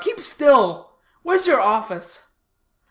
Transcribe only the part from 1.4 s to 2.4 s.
your office?"